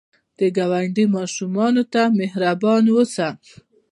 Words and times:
د 0.39 0.41
ګاونډي 0.57 1.05
ماشومانو 1.15 1.83
ته 1.93 2.01
مهربان 2.19 2.83
اوسه 2.93 3.27